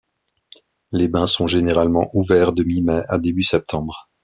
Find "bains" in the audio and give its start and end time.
1.07-1.27